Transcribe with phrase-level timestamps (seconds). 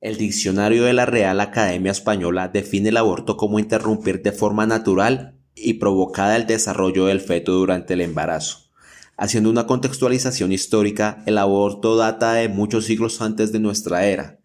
[0.00, 5.34] El diccionario de la Real Academia Española define el aborto como interrumpir de forma natural
[5.56, 8.70] y provocada el desarrollo del feto durante el embarazo.
[9.16, 14.38] Haciendo una contextualización histórica, el aborto data de muchos siglos antes de nuestra era.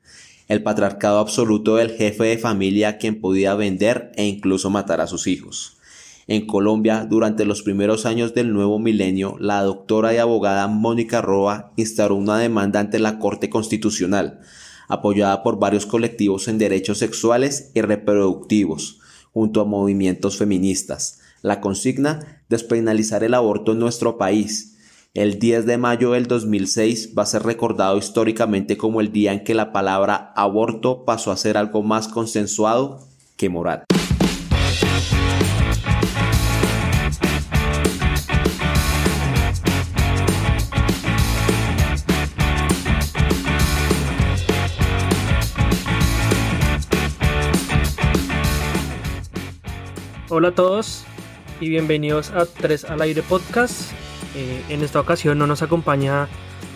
[0.47, 5.27] El patriarcado absoluto del jefe de familia quien podía vender e incluso matar a sus
[5.27, 5.77] hijos.
[6.25, 11.73] En Colombia, durante los primeros años del nuevo milenio, la doctora y abogada Mónica Roa
[11.75, 14.39] instauró una demanda ante la Corte Constitucional,
[14.93, 18.99] apoyada por varios colectivos en derechos sexuales y reproductivos,
[19.31, 21.19] junto a movimientos feministas.
[21.41, 24.77] La consigna, despenalizar el aborto en nuestro país.
[25.13, 29.43] El 10 de mayo del 2006 va a ser recordado históricamente como el día en
[29.43, 33.83] que la palabra aborto pasó a ser algo más consensuado que moral.
[50.35, 51.05] Hola a todos
[51.59, 53.91] y bienvenidos a 3 al aire podcast.
[54.35, 56.27] Eh, en esta ocasión no nos acompaña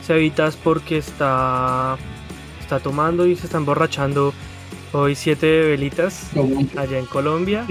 [0.04, 1.98] Cevitas porque está,
[2.62, 4.32] está tomando y se está emborrachando
[4.94, 6.30] hoy siete velitas
[6.78, 7.66] allá en Colombia.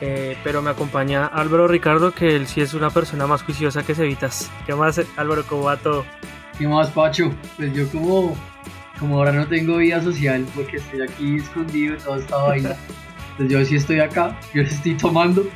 [0.00, 3.94] Eh, pero me acompaña Álvaro Ricardo, que él sí es una persona más juiciosa que
[3.94, 4.50] Cevitas.
[4.66, 5.44] ¿Qué más, Álvaro?
[5.48, 6.04] ¿Cómo va todo?
[6.58, 7.30] ¿Qué más, Pacho?
[7.56, 8.36] Pues yo como,
[8.98, 12.76] como ahora no tengo vida social porque estoy aquí escondido y toda esta vaina.
[13.38, 15.48] Pues yo sí estoy acá, yo estoy tomando.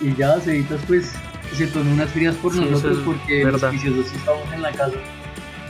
[0.00, 1.10] Y ya, Cevitas pues
[1.54, 4.98] se tomó unas frías por nosotros porque los viciosos sí estamos en la casa.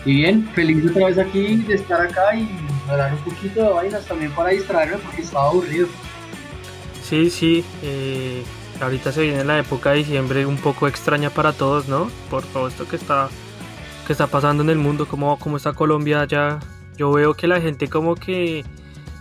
[0.05, 2.49] Y bien, feliz otra vez aquí de estar acá y
[2.89, 5.87] hablar un poquito de vainas también para distraerme porque estaba aburrido.
[7.05, 8.43] Sí, sí, eh,
[8.81, 12.11] ahorita se viene la época de diciembre un poco extraña para todos, ¿no?
[12.31, 13.29] Por todo esto que está,
[14.09, 16.59] que está pasando en el mundo, como, como está Colombia ya.
[16.97, 18.65] Yo veo que la gente como que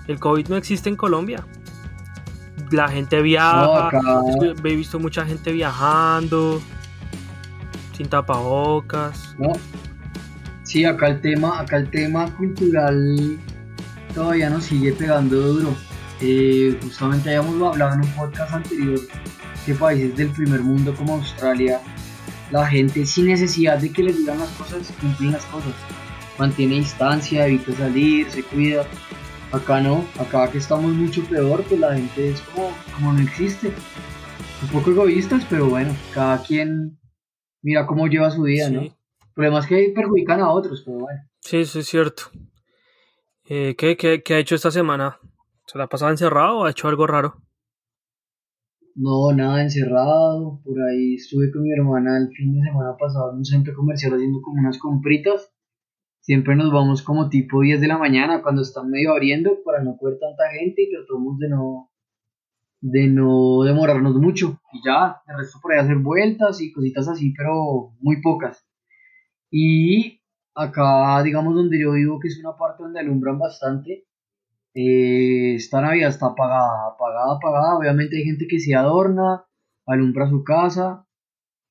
[0.07, 1.45] el COVID no existe en Colombia
[2.71, 3.89] la gente viaja,
[4.63, 6.61] he visto mucha gente viajando,
[7.95, 9.35] sin tapabocas.
[9.37, 9.53] No.
[10.63, 13.37] Sí, acá el tema, acá el tema cultural
[14.13, 15.75] todavía nos sigue pegando duro.
[16.21, 18.99] Eh, justamente habíamos hablado en un podcast anterior
[19.65, 21.81] que países del primer mundo como Australia,
[22.51, 25.73] la gente sin necesidad de que les digan las cosas, cumplen las cosas.
[26.37, 28.85] Mantiene distancia, evita salir, se cuida.
[29.51, 33.71] Acá no, acá que estamos mucho peor, pues la gente es como, como no existe.
[34.61, 36.97] Un poco egoístas, pero bueno, cada quien
[37.61, 38.83] mira cómo lleva su vida, ¿no?
[39.33, 41.19] Problemas que perjudican a otros, pero bueno.
[41.39, 42.23] Sí, eso es cierto.
[43.47, 45.19] Eh, ¿qué, qué, qué, ha hecho esta semana?
[45.67, 47.35] ¿Se la ha pasado encerrado o ha hecho algo raro?
[48.95, 50.61] No, nada encerrado.
[50.63, 54.13] Por ahí estuve con mi hermana el fin de semana pasado en un centro comercial
[54.13, 55.54] haciendo como unas compritas
[56.25, 59.95] siempre nos vamos como tipo 10 de la mañana cuando están medio abriendo para no
[59.95, 61.91] coger tanta gente y tratamos de no
[62.81, 67.31] de no demorarnos mucho y ya, el resto por ahí hacer vueltas y cositas así,
[67.35, 68.67] pero muy pocas.
[69.51, 70.19] Y
[70.55, 74.05] acá, digamos, donde yo vivo, que es una parte donde alumbran bastante,
[74.73, 77.77] eh, esta Navidad está apagada, apagada, apagada.
[77.77, 79.45] Obviamente hay gente que se adorna,
[79.85, 81.07] alumbra su casa.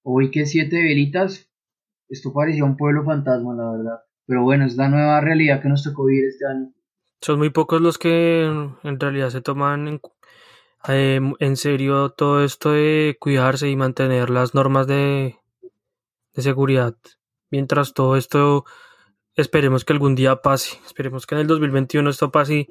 [0.03, 1.51] Hoy que siete velitas,
[2.09, 4.05] esto parecía un pueblo fantasma, la verdad.
[4.27, 6.73] Pero bueno, es la nueva realidad que nos tocó vivir este año.
[7.21, 13.17] Son muy pocos los que en realidad se toman en, em, serio todo esto de
[13.19, 15.37] cuidarse y mantener las normas de,
[16.35, 16.97] de seguridad.
[17.51, 18.65] Mientras todo esto,
[19.37, 20.79] esperemos que algún día pase.
[20.87, 22.69] Esperemos que en el 2021 esto pase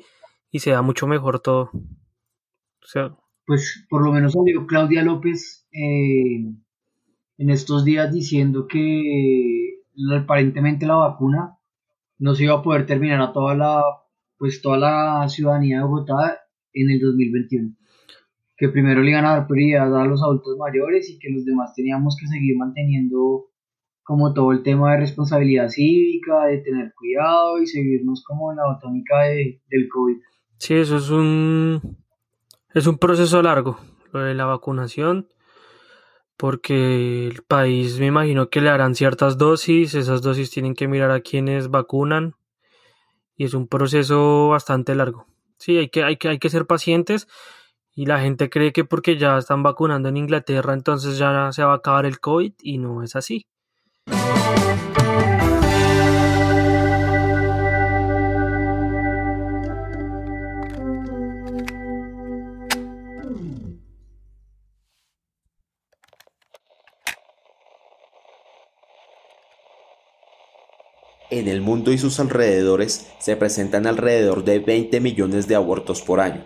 [0.51, 1.71] y, sea mucho mejor todo.
[1.73, 3.15] O sea,
[3.45, 6.45] pues por lo menos salió Claudia López eh,
[7.37, 9.62] en estos días diciendo que
[10.19, 11.57] aparentemente la vacuna
[12.19, 13.81] no se iba a poder terminar a toda la
[14.37, 16.39] pues toda la ciudadanía de Bogotá
[16.73, 17.75] en el 2021
[18.57, 21.73] que primero le iban a dar prioridad a los adultos mayores y que los demás
[21.75, 23.47] teníamos que seguir manteniendo
[24.03, 28.67] como todo el tema de responsabilidad cívica, de tener cuidado y seguirnos como en la
[28.67, 30.17] botónica de, del COVID.
[30.57, 31.97] Sí, eso es un,
[32.73, 33.77] es un proceso largo,
[34.11, 35.27] lo de la vacunación
[36.37, 41.11] porque el país me imagino que le harán ciertas dosis, esas dosis tienen que mirar
[41.11, 42.35] a quienes vacunan
[43.35, 45.27] y es un proceso bastante largo.
[45.57, 47.27] Sí, hay que, hay que, hay que ser pacientes
[47.95, 51.73] y la gente cree que porque ya están vacunando en Inglaterra entonces ya se va
[51.73, 53.45] a acabar el COVID y no es así.
[71.33, 76.19] En el mundo y sus alrededores se presentan alrededor de 20 millones de abortos por
[76.19, 76.43] año.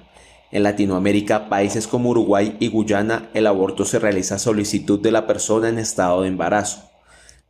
[0.50, 5.28] En Latinoamérica, países como Uruguay y Guyana, el aborto se realiza a solicitud de la
[5.28, 6.90] persona en estado de embarazo.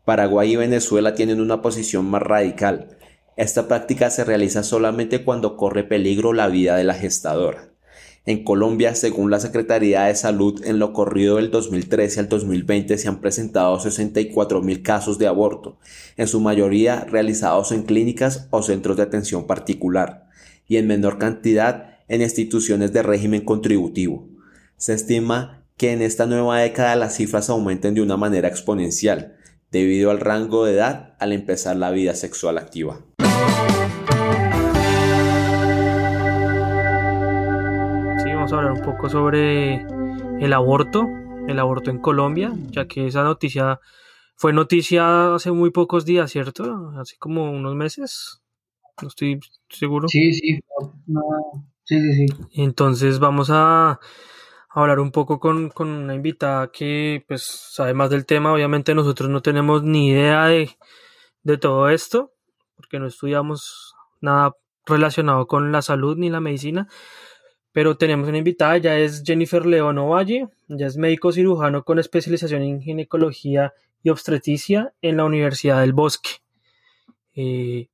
[0.03, 2.97] Paraguay y Venezuela tienen una posición más radical.
[3.35, 7.69] Esta práctica se realiza solamente cuando corre peligro la vida de la gestadora.
[8.27, 13.07] En Colombia, según la Secretaría de Salud, en lo corrido del 2013 al 2020 se
[13.07, 15.79] han presentado 64 mil casos de aborto,
[16.17, 20.27] en su mayoría realizados en clínicas o centros de atención particular,
[20.67, 24.27] y en menor cantidad en instituciones de régimen contributivo.
[24.75, 29.37] Se estima que en esta nueva década las cifras aumenten de una manera exponencial,
[29.71, 33.05] debido al rango de edad al empezar la vida sexual activa.
[38.47, 39.85] Vamos a hablar un poco sobre
[40.39, 41.05] el aborto,
[41.49, 43.81] el aborto en Colombia, ya que esa noticia
[44.37, 46.93] fue noticia hace muy pocos días, ¿cierto?
[46.97, 48.41] Hace como unos meses.
[49.01, 50.07] No estoy seguro.
[50.07, 50.61] Sí, sí,
[51.07, 51.23] no,
[51.83, 52.45] Sí, sí, sí.
[52.53, 53.99] Entonces vamos a
[54.69, 58.53] hablar un poco con, una invitada que pues sabe más del tema.
[58.53, 60.69] Obviamente nosotros no tenemos ni idea de,
[61.43, 62.31] de todo esto,
[62.77, 64.53] porque no estudiamos nada
[64.85, 66.87] relacionado con la salud ni la medicina.
[67.77, 72.63] Pero tenemos una invitada, ya es Jennifer León Ovalle, ya es médico cirujano con especialización
[72.63, 73.71] en ginecología
[74.01, 76.41] y obstetricia en la Universidad del Bosque.
[77.35, 77.87] Eh,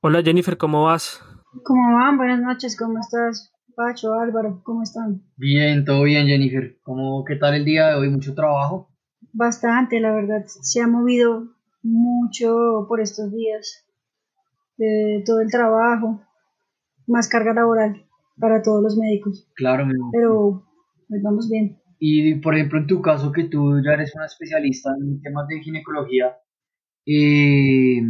[0.00, 1.22] hola Jennifer, ¿cómo vas?
[1.62, 2.16] ¿Cómo van?
[2.16, 3.52] Buenas noches, ¿cómo estás?
[3.76, 5.22] Pacho, Álvaro, ¿cómo están?
[5.36, 6.80] Bien, todo bien, Jennifer.
[6.82, 8.10] ¿Cómo, ¿Qué tal el día de hoy?
[8.10, 8.90] ¿Mucho trabajo?
[9.32, 10.46] Bastante, la verdad.
[10.46, 11.44] Se ha movido
[11.84, 13.86] mucho por estos días.
[14.76, 16.20] De todo el trabajo,
[17.06, 18.04] más carga laboral
[18.38, 19.48] para todos los médicos.
[19.54, 20.64] Claro, Pero
[21.08, 21.78] pues, vamos bien.
[21.98, 25.60] Y por ejemplo, en tu caso, que tú ya eres una especialista en temas de
[25.60, 26.36] ginecología,
[27.06, 28.00] eh,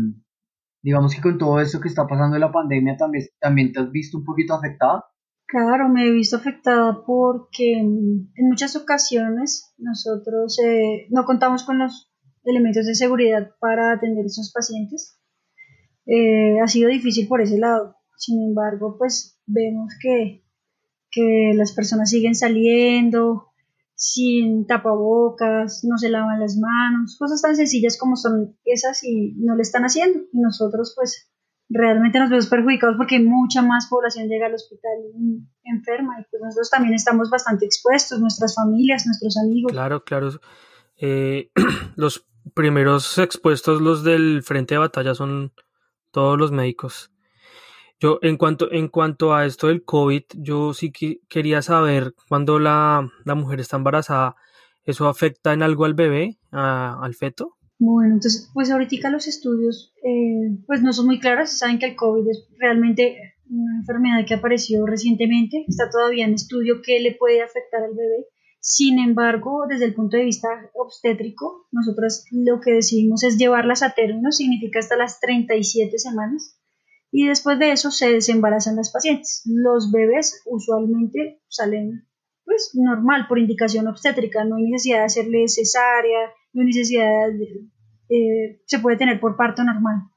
[0.82, 3.90] digamos que con todo esto que está pasando en la pandemia, también, también te has
[3.90, 5.04] visto un poquito afectada.
[5.46, 12.10] Claro, me he visto afectada porque en muchas ocasiones nosotros eh, no contamos con los
[12.44, 15.20] elementos de seguridad para atender a esos pacientes.
[16.06, 17.96] Eh, ha sido difícil por ese lado.
[18.16, 20.44] Sin embargo, pues vemos que,
[21.10, 23.52] que las personas siguen saliendo,
[23.94, 29.54] sin tapabocas, no se lavan las manos, cosas tan sencillas como son esas y no
[29.54, 30.20] le están haciendo.
[30.32, 31.30] Y nosotros pues
[31.68, 34.90] realmente nos vemos perjudicados porque mucha más población llega al hospital
[35.64, 39.70] enferma y pues nosotros también estamos bastante expuestos, nuestras familias, nuestros amigos.
[39.70, 40.30] Claro, claro.
[40.96, 41.50] Eh,
[41.96, 45.52] los primeros expuestos, los del frente de batalla, son
[46.10, 47.11] todos los médicos.
[48.02, 52.58] Yo, en cuanto, en cuanto a esto del COVID, yo sí que quería saber cuando
[52.58, 54.34] la, mujer está embarazada,
[54.82, 57.58] ¿eso afecta en algo al bebé, al feto?
[57.78, 61.94] Bueno, entonces, pues ahorita los estudios, eh, pues no son muy claros, saben que el
[61.94, 67.40] COVID es realmente una enfermedad que apareció recientemente, está todavía en estudio qué le puede
[67.40, 68.26] afectar al bebé.
[68.58, 73.94] Sin embargo, desde el punto de vista obstétrico, nosotros lo que decidimos es llevarlas a
[73.94, 76.58] término, significa hasta las 37 semanas
[77.12, 79.42] y después de eso se desembarazan las pacientes.
[79.44, 82.08] Los bebés usualmente salen
[82.44, 87.68] pues normal por indicación obstétrica, no hay necesidad de hacerle cesárea, no hay necesidad de,
[88.08, 90.08] eh, se puede tener por parto normal.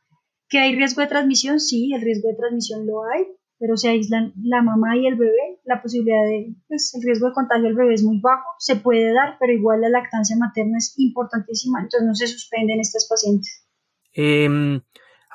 [0.47, 1.59] ¿Que hay riesgo de transmisión?
[1.59, 3.27] Sí, el riesgo de transmisión lo hay,
[3.59, 7.33] pero se aíslan la mamá y el bebé, la posibilidad de, pues el riesgo de
[7.33, 10.94] contagio del bebé es muy bajo, se puede dar, pero igual la lactancia materna es
[10.97, 13.68] importantísima, entonces no se suspenden estas pacientes.
[14.16, 14.80] Eh,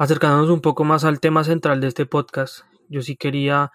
[0.01, 3.71] acercándonos un poco más al tema central de este podcast, yo sí quería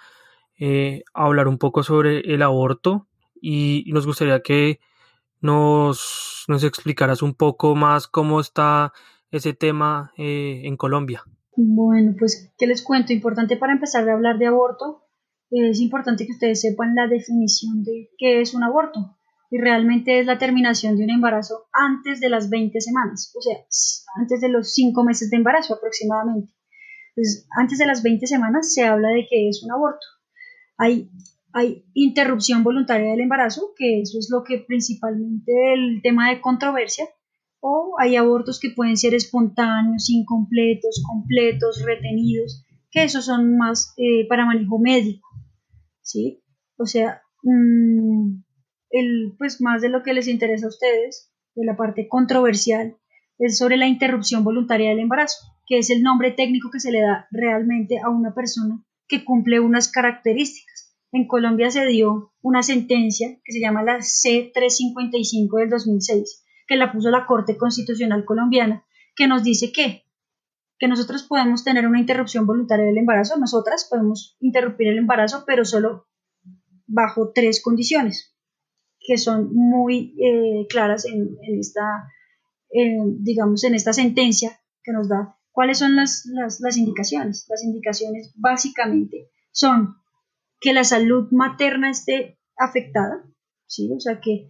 [0.58, 3.08] eh, hablar un poco sobre el aborto
[3.40, 4.80] y, nos gustaría que
[5.40, 8.92] nos, nos, explicaras un poco más cómo está
[9.30, 11.24] ese tema eh, en Colombia.
[11.56, 13.14] Bueno, pues, ¿qué les cuento?
[13.14, 15.04] Importante para empezar a hablar de aborto,
[15.52, 19.16] es importante que ustedes sepan la definición de qué es un aborto
[19.52, 23.58] y realmente es la terminación de un embarazo antes de las 20 semanas, o sea,
[24.20, 26.54] antes de los 5 meses de embarazo aproximadamente.
[27.16, 30.06] Entonces, antes de las 20 semanas se habla de que es un aborto.
[30.78, 31.10] Hay,
[31.54, 37.06] hay interrupción voluntaria del embarazo, que eso es lo que principalmente el tema de controversia,
[37.62, 44.28] o hay abortos que pueden ser espontáneos, incompletos, completos, retenidos, que esos son más eh,
[44.28, 45.28] para manejo médico,
[46.02, 46.44] ¿sí?
[46.78, 48.42] O sea, mmm,
[48.96, 52.98] el, pues más de lo que les interesa a ustedes, de la parte controversial,
[53.38, 57.02] es sobre la interrupción voluntaria del embarazo, que es el nombre técnico que se le
[57.02, 60.96] da realmente a una persona que cumple unas características.
[61.12, 66.92] En Colombia se dio una sentencia que se llama la C355 del 2006, que la
[66.94, 68.86] puso la Corte Constitucional Colombiana,
[69.16, 70.04] que nos dice que
[70.78, 75.64] que nosotros podemos tener una interrupción voluntaria del embarazo, nosotras podemos interrumpir el embarazo, pero
[75.64, 76.10] solo
[76.86, 78.35] bajo tres condiciones
[79.08, 82.10] que son muy eh, claras en, esta,
[83.20, 85.38] digamos, en esta sentencia que nos da.
[85.52, 86.26] ¿Cuáles son las,
[86.60, 87.46] las indicaciones?
[87.50, 89.96] Las indicaciones básicamente son
[90.60, 93.24] que la salud materna esté afectada,
[93.68, 93.92] ¿sí?
[93.96, 94.50] O sea, que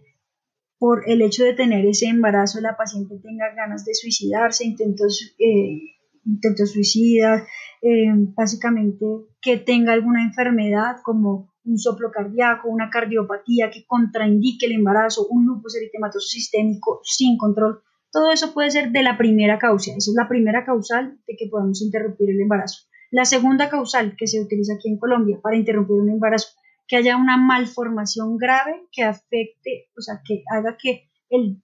[0.78, 5.80] por el hecho de tener ese embarazo la paciente tenga ganas de suicidarse, intentos, eh,
[6.24, 7.42] intentos suicidas,
[7.82, 9.04] eh, básicamente
[9.40, 15.46] que tenga alguna enfermedad como un soplo cardíaco, una cardiopatía que contraindique el embarazo, un
[15.46, 17.82] lupus eritematoso sistémico sin control.
[18.10, 19.90] Todo eso puede ser de la primera causa.
[19.90, 22.86] Esa es la primera causal de que podemos interrumpir el embarazo.
[23.10, 26.48] La segunda causal que se utiliza aquí en Colombia para interrumpir un embarazo
[26.86, 31.62] que haya una malformación grave que afecte, o sea, que haga que el,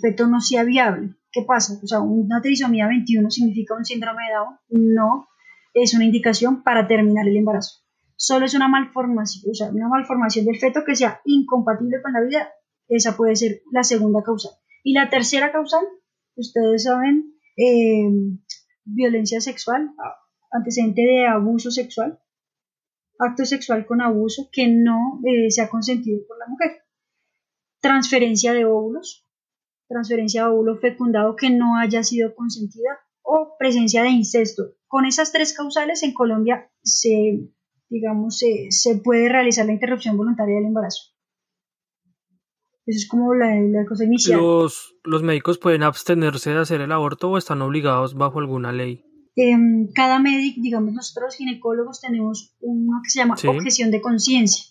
[0.00, 1.14] feto no sea viable.
[1.32, 1.78] ¿Qué pasa?
[1.82, 4.58] O sea, una trisomía 21 significa un síndrome de Down,
[4.94, 5.28] no
[5.74, 7.79] es una indicación para terminar el embarazo.
[8.22, 12.20] Solo es una malformación, o sea, una malformación del feto que sea incompatible con la
[12.20, 12.52] vida.
[12.86, 14.52] Esa puede ser la segunda causal.
[14.84, 15.86] Y la tercera causal,
[16.36, 18.10] ustedes saben, eh,
[18.84, 19.94] violencia sexual,
[20.50, 22.20] antecedente de abuso sexual,
[23.18, 26.72] acto sexual con abuso que no eh, se ha consentido por la mujer.
[27.80, 29.26] Transferencia de óvulos,
[29.88, 34.74] transferencia de óvulo fecundado que no haya sido consentida o presencia de incesto.
[34.88, 37.48] Con esas tres causales en Colombia se,
[37.90, 41.12] digamos, se, puede realizar la interrupción voluntaria del embarazo.
[42.86, 44.40] Eso es como la, la cosa inicial.
[44.40, 49.04] ¿Los, ¿Los médicos pueden abstenerse de hacer el aborto o están obligados bajo alguna ley?
[49.36, 54.64] Em, cada médico, digamos, nosotros ginecólogos tenemos una que se llama objeción de conciencia.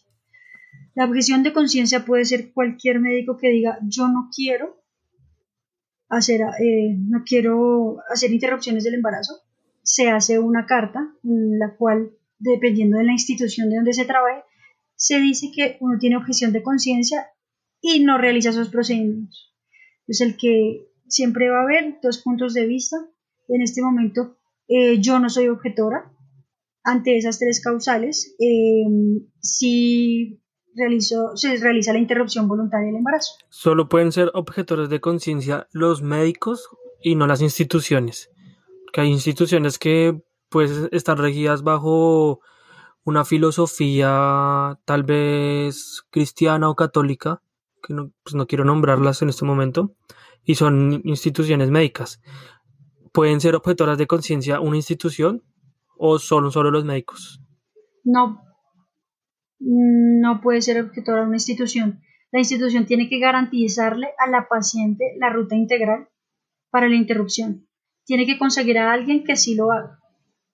[0.95, 4.83] La objeción de conciencia puede ser cualquier médico que diga yo no quiero
[6.09, 9.41] hacer, eh, no quiero hacer interrupciones del embarazo.
[9.81, 14.43] Se hace una carta, la cual, dependiendo de la institución de donde se trabaje,
[14.95, 17.27] se dice que uno tiene objeción de conciencia
[17.81, 19.55] y no realiza esos procedimientos.
[20.07, 22.97] Es el que siempre va a haber dos puntos de vista.
[23.47, 26.11] En este momento eh, yo no soy objetora
[26.83, 28.85] ante esas tres causales eh,
[29.41, 30.41] si
[31.35, 33.33] se realiza la interrupción voluntaria del embarazo.
[33.49, 36.69] Solo pueden ser objetores de conciencia los médicos
[37.01, 38.29] y no las instituciones.
[38.93, 42.41] Que hay instituciones que pues están regidas bajo
[43.03, 47.41] una filosofía tal vez cristiana o católica,
[47.81, 49.95] que no, pues no quiero nombrarlas en este momento,
[50.43, 52.21] y son instituciones médicas.
[53.11, 55.43] ¿Pueden ser objetoras de conciencia una institución
[55.97, 57.41] o solo, solo los médicos?
[58.03, 58.41] No,
[59.59, 62.01] no puede ser objetora una institución.
[62.31, 66.09] La institución tiene que garantizarle a la paciente la ruta integral
[66.69, 67.67] para la interrupción.
[68.05, 69.98] Tiene que conseguir a alguien que sí lo haga.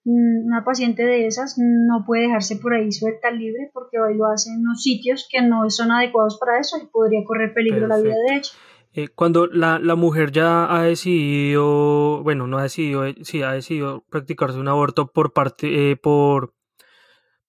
[0.06, 4.28] Mm, una paciente de esas no puede dejarse por ahí suelta libre porque hoy lo
[4.28, 7.98] hace en unos sitios que no son adecuados para eso y podría correr peligro la
[7.98, 8.50] vida de ella.
[8.94, 13.52] Eh, cuando la, la, mujer ya ha decidido, bueno, no ha decidido, eh, sí ha
[13.52, 16.54] decidido practicarse un aborto por parte, eh, por,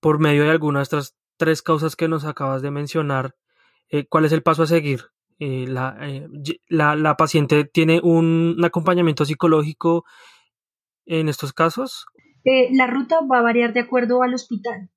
[0.01, 3.37] por medio de alguna de estas tres causas que nos acabas de mencionar,
[4.09, 5.03] ¿cuál es el paso a seguir?
[5.39, 5.97] La,
[6.69, 10.05] la, la, paciente tiene un, acompañamiento psicológico
[11.05, 12.07] en estos casos?
[12.73, 14.89] La ruta va a variar de acuerdo al hospital.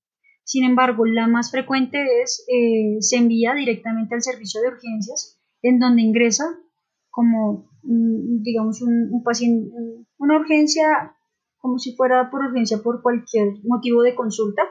[0.43, 2.45] Sin embargo, la más frecuente es,
[2.99, 6.45] se envía directamente al servicio de urgencias en donde ingresa
[7.09, 9.71] como, digamos, un, paciente,
[10.17, 11.15] una urgencia,
[11.57, 14.61] como si fuera por urgencia por cualquier motivo de consulta.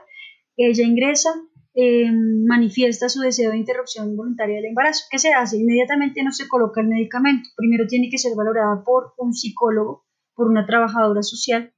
[0.56, 1.30] Ella ingresa,
[1.75, 5.04] em, manifiesta su deseo de interrupción voluntaria del embarazo.
[5.11, 5.58] ¿Qué se hace?
[5.58, 7.49] Inmediatamente no se coloca el medicamento.
[7.56, 10.04] Primero tiene que ser valorada por un psicólogo,
[10.35, 11.73] por una trabajadora social,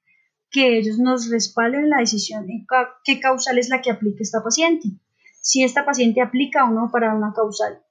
[0.50, 2.66] que ellos nos respalden la decisión en
[3.04, 4.88] qué causal es la que aplica esta paciente.
[5.40, 7.82] Si esta paciente aplica o no para una causal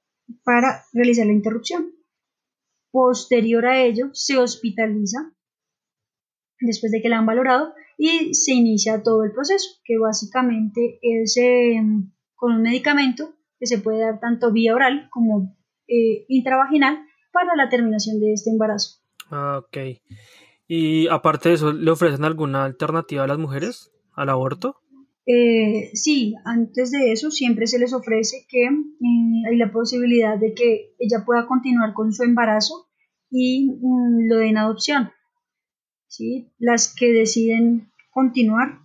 [0.44, 1.92] para realizar la interrupción.
[2.90, 5.32] Posterior a ello, se hospitaliza
[6.60, 11.36] después de que la han valorado y se inicia todo el proceso, que básicamente es
[11.36, 17.54] em, con un medicamento que se puede dar tanto vía oral como eh, intravaginal para
[17.56, 19.00] la terminación de este embarazo.
[19.30, 19.76] Ah, ok.
[20.72, 24.76] Y aparte de eso, ¿le ofrecen alguna alternativa a las mujeres al aborto?
[25.26, 30.54] Eh, sí, antes de eso siempre se les ofrece que eh, hay la posibilidad de
[30.54, 32.86] que ella pueda continuar con su embarazo
[33.32, 35.10] y mm, lo den adopción.
[36.06, 36.52] ¿sí?
[36.60, 38.78] Las que deciden continuar,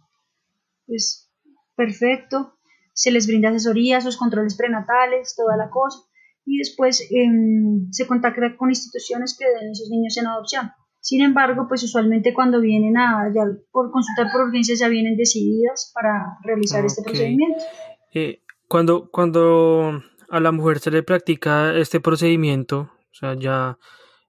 [0.87, 1.31] pues
[1.75, 2.57] perfecto,
[2.93, 5.99] se les brinda asesoría, sus controles prenatales, toda la cosa,
[6.45, 10.71] y después em, se contacta con instituciones que den esos niños en adopción.
[11.05, 15.91] Sin embargo, pues usualmente cuando vienen a ya por consultar por urgencias ya vienen decididas
[15.93, 17.63] para realizar este procedimiento.
[18.11, 23.77] Eh, cuando, cuando a la mujer se le practica este procedimiento, o sea, ya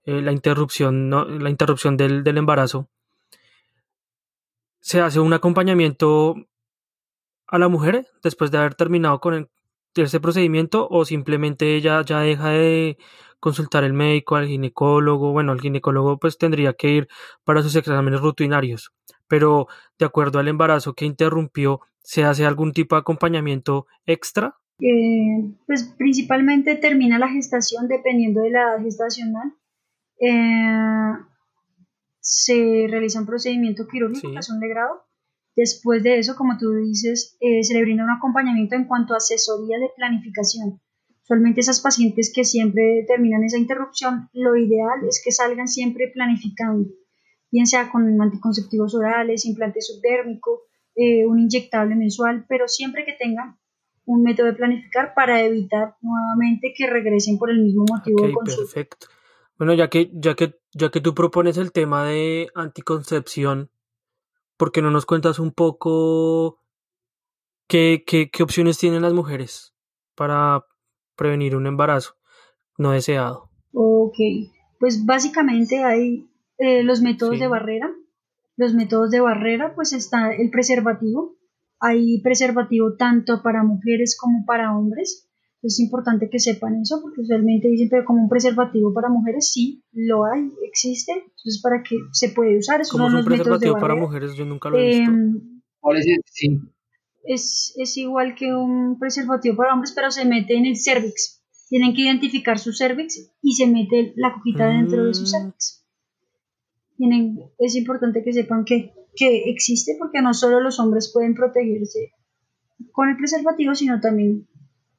[0.05, 1.25] eh, la interrupción, ¿no?
[1.25, 2.91] la interrupción del, del embarazo,
[4.79, 6.35] se hace un acompañamiento
[7.47, 9.49] a la mujer después de haber terminado con el,
[10.05, 12.99] ese procedimiento o simplemente ella ya deja de
[13.41, 17.09] consultar al médico, al ginecólogo, bueno, el ginecólogo pues tendría que ir
[17.45, 18.93] para sus exámenes rutinarios,
[19.29, 24.57] pero de acuerdo al embarazo que interrumpió, ¿se hace algún tipo de acompañamiento extra?
[24.81, 29.55] Eh, pues principalmente termina la gestación dependiendo de la edad gestacional.
[30.21, 31.13] Eh,
[32.21, 34.53] se realiza un procedimiento quirúrgico, sí.
[34.53, 35.06] un de grado.
[35.57, 39.17] Después de eso, como tú dices, eh, se le brinda un acompañamiento en cuanto a
[39.17, 40.81] asesoría de planificación.
[41.23, 46.89] Usualmente esas pacientes que siempre terminan esa interrupción, lo ideal es que salgan siempre planificando,
[47.51, 53.59] bien sea con anticonceptivos orales, implante subdérmico, eh, un inyectable mensual, pero siempre que tengan
[54.05, 58.35] un método de planificar para evitar nuevamente que regresen por el mismo motivo okay, de
[58.35, 58.75] consulta.
[58.75, 59.07] Perfecto.
[59.59, 63.71] Bueno, ya que, ya que, ya que tú propones el tema de anticoncepción,
[64.57, 66.61] ¿por qué no nos cuentas un poco
[67.69, 69.75] qué, qué, qué opciones tienen las mujeres
[70.15, 70.65] para
[71.17, 72.15] prevenir un embarazo
[72.79, 73.51] no deseado?
[73.73, 74.17] Ok,
[74.79, 77.41] pues básicamente hay eh, los métodos sí.
[77.41, 77.91] de barrera.
[78.57, 81.37] Los métodos de barrera, pues está el preservativo.
[81.79, 85.26] Hay preservativo tanto para mujeres como para hombres.
[85.63, 89.83] Es importante que sepan eso porque usualmente dicen, pero como un preservativo para mujeres, sí,
[89.93, 91.13] lo hay, existe.
[91.13, 92.81] Entonces, para que se puede usar.
[92.81, 94.35] Esos ¿Cómo son es un los métodos de preservativo para mujeres?
[94.37, 95.11] Yo nunca lo he visto.
[95.11, 96.21] Eh.
[96.27, 96.61] Sí.
[97.25, 101.43] es, es igual que un preservativo para hombres, pero se mete en el cervix.
[101.69, 105.27] Tienen que identificar su cervix y se mete la coquita dentro de su Mm.
[105.27, 105.85] cervix.
[106.97, 112.13] Tienen, es importante que sepan que, que existe porque no solo los hombres pueden protegerse
[112.93, 114.47] con el preservativo, sino también.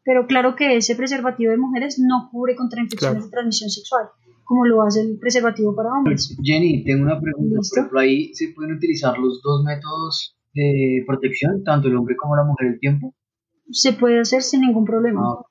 [0.07, 3.25] Pero claro que ese preservativo de mujeres no cubre contra infecciones Claro.
[3.25, 4.05] de transmisión sexual,
[4.45, 6.33] como lo hace el preservativo para hombres.
[6.41, 7.57] Jenny, tengo una pregunta.
[7.59, 7.75] ¿Listo?
[7.75, 12.37] Por ejemplo, ahí se pueden utilizar los dos métodos de protección, tanto el hombre como
[12.37, 13.13] la mujer, el tiempo.
[13.69, 15.19] Se puede hacer sin ningún problema.
[15.23, 15.43] Ah.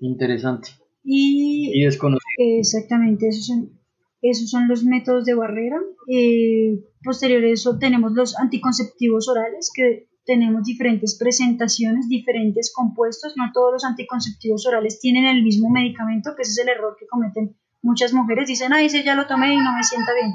[0.00, 0.70] Interesante.
[1.04, 2.20] Y Y desconocido.
[2.38, 3.78] Exactamente, esos son,
[4.22, 5.76] esos son los métodos de barrera.
[6.08, 13.34] Eh, posterior a eso tenemos los anticonceptivos orales, que tenemos diferentes presentaciones, diferentes compuestos.
[13.36, 17.06] No todos los anticonceptivos orales tienen el mismo medicamento, que ese es el error que
[17.06, 18.46] cometen muchas mujeres.
[18.48, 20.32] Dicen, ay, ese ya lo tomé y no me sienta bien.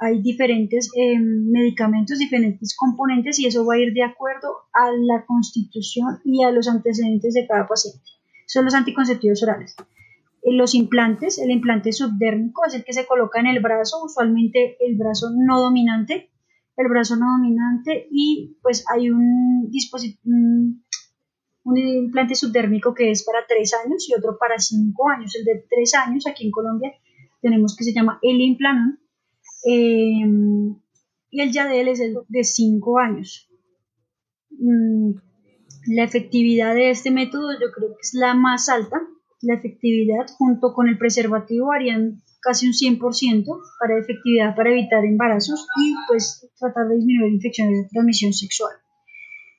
[0.00, 5.24] Hay diferentes eh, medicamentos, diferentes componentes y eso va a ir de acuerdo a la
[5.24, 8.00] constitución y a los antecedentes de cada paciente.
[8.46, 9.76] Son los anticonceptivos orales.
[10.42, 14.76] Eh, Los implantes, el implante subdérmico es el que se coloca en el brazo, usualmente
[14.80, 16.30] el brazo no dominante,
[16.76, 20.22] el brazo no dominante y pues hay un dispositivo,
[21.64, 25.34] un implante subdérmico que es para 3 años y otro para 5 años.
[25.36, 26.92] El de 3 años aquí en Colombia
[27.40, 28.98] tenemos que se llama el implanon
[29.66, 30.24] eh,
[31.30, 33.48] y el Yadel es el de 5 años.
[34.50, 35.12] Mm,
[35.86, 39.00] la efectividad de este método yo creo que es la más alta.
[39.42, 43.46] La efectividad junto con el preservativo harían casi un 100%
[43.80, 48.72] para efectividad para evitar embarazos y pues tratar de disminuir infecciones de transmisión sexual.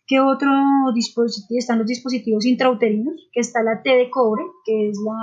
[0.08, 0.52] ¿Qué otro
[0.94, 1.58] dispositivo?
[1.58, 5.16] Están los dispositivos intrauterinos, que está la T de cobre, que es la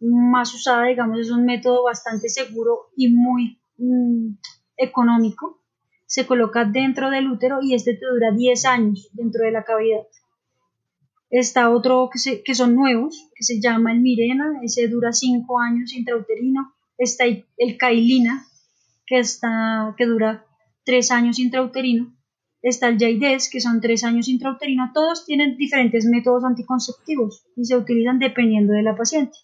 [0.00, 4.34] más usada, digamos, es un método bastante seguro y muy mm,
[4.76, 5.60] económico.
[6.06, 10.00] Se coloca dentro del útero y este te dura 10 años dentro de la cavidad.
[11.30, 15.60] Está otro que, se- que son nuevos, que se llama el Mirena, ese dura 5
[15.60, 16.74] años intrauterino.
[16.98, 18.44] Está el Kailina,
[19.06, 20.44] que, está, que dura
[20.84, 22.14] 3 años intrauterino.
[22.60, 24.90] Está el Jaides, que son 3 años intrauterino.
[24.92, 29.38] Todos tienen diferentes métodos anticonceptivos y se utilizan dependiendo de la paciente.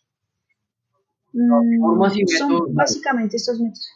[1.32, 3.88] Mm, formas y son métodos, básicamente estos métodos.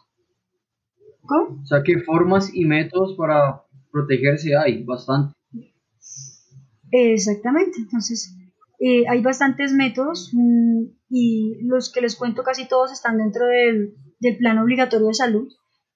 [1.23, 1.63] ¿Cómo?
[1.63, 5.35] O sea, que formas y métodos para protegerse hay bastante.
[6.91, 8.35] Exactamente, entonces
[8.79, 13.95] eh, hay bastantes métodos mm, y los que les cuento casi todos están dentro del,
[14.21, 15.49] del plan obligatorio de salud.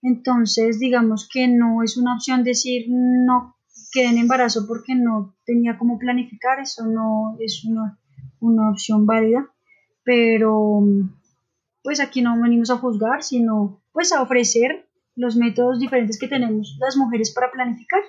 [0.02, 3.56] Entonces, digamos que no es una opción decir no
[3.92, 7.98] quedé en embarazo porque no tenía cómo planificar, eso no es una,
[8.40, 9.46] una opción válida,
[10.02, 10.82] pero
[11.84, 16.76] pues aquí no venimos a juzgar, sino pues a ofrecer los métodos diferentes que tenemos
[16.80, 18.00] las mujeres para planificar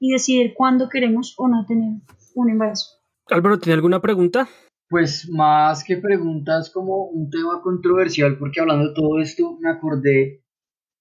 [0.00, 2.00] y decidir cuándo queremos o no tener
[2.34, 3.01] un embarazo.
[3.32, 4.48] Álvaro, ¿tiene alguna pregunta?
[4.92, 10.42] pues más que preguntas como un tema controversial, porque hablando de todo esto me acordé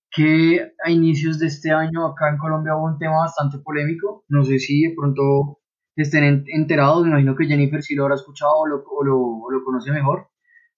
[0.09, 4.45] que a inicios de este año acá en Colombia hubo un tema bastante polémico, no
[4.45, 5.59] sé si de pronto
[5.97, 10.29] estén enterados, me imagino que Jennifer sí lo habrá escuchado o lo, o conoce mejor,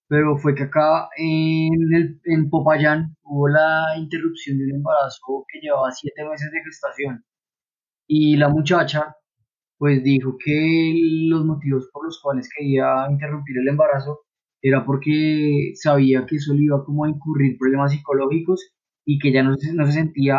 [0.08, 5.60] pero fue que acá en, el, en Popayán hubo la interrupción de un embarazo que
[5.60, 7.24] llevaba siete meses de gestación
[8.08, 9.16] y la muchacha
[9.84, 10.94] pues dijo que
[11.28, 14.22] los motivos por los cuales quería interrumpir el embarazo
[14.62, 18.72] era porque sabía que eso le iba como a incurrir problemas psicológicos
[19.06, 20.38] y que ya no se, no se sentía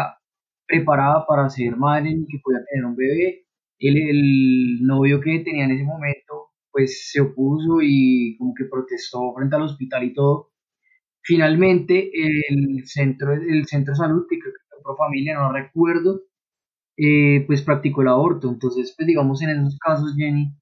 [0.67, 3.45] preparada para ser madre ni que podía tener un bebé.
[3.79, 9.35] El, el novio que tenía en ese momento pues se opuso y como que protestó
[9.35, 10.53] frente al hospital y todo.
[11.23, 16.23] Finalmente el centro, el centro de salud, que creo que pro familia, no recuerdo,
[16.97, 18.49] eh, pues practicó el aborto.
[18.49, 20.53] Entonces, pues digamos en esos casos, Jenny,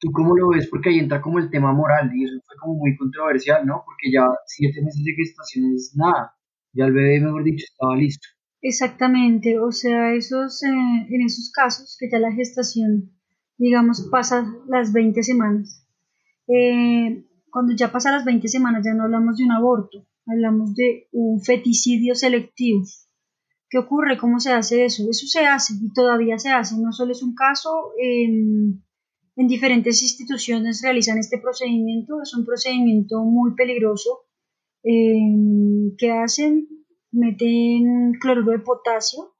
[0.00, 0.68] ¿tú cómo lo ves?
[0.68, 3.82] Porque ahí entra como el tema moral y eso fue como muy controversial, ¿no?
[3.84, 6.34] Porque ya siete meses de gestación es nada,
[6.72, 8.28] ya el bebé, mejor dicho, estaba listo.
[8.60, 13.12] Exactamente, o sea, esos, eh, en esos casos que ya la gestación
[13.58, 15.84] digamos, pasa las 20 semanas.
[16.46, 21.08] Eh, cuando ya pasa las 20 semanas ya no hablamos de un aborto, hablamos de
[21.12, 22.84] un feticidio selectivo.
[23.70, 24.16] ¿Qué ocurre?
[24.18, 25.04] ¿Cómo se hace eso?
[25.10, 26.76] Eso se hace y todavía se hace.
[26.78, 32.20] No solo es un caso, en diferentes instituciones realizan este procedimiento.
[32.22, 34.26] Es un procedimiento muy peligroso.
[34.82, 36.68] Eh, ¿Qué hacen?
[37.12, 39.34] Meten cloruro de potasio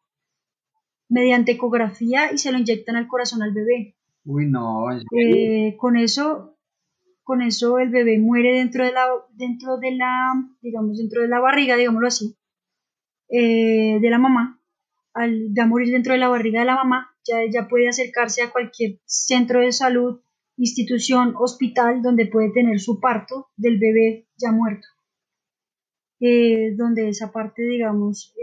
[1.08, 3.96] mediante ecografía y se lo inyectan al corazón al bebé.
[4.24, 4.86] Uy, no.
[4.92, 6.58] Eh, con eso,
[7.22, 11.40] con eso el bebé muere dentro de la, dentro de la, digamos, dentro de la
[11.40, 12.37] barriga, digámoslo así,
[13.28, 14.60] eh, de la mamá.
[15.14, 18.50] Al ya morir dentro de la barriga de la mamá, ya ella puede acercarse a
[18.50, 20.20] cualquier centro de salud,
[20.56, 24.86] institución, hospital, donde puede tener su parto del bebé ya muerto.
[26.20, 28.34] Eh, donde esa parte, digamos,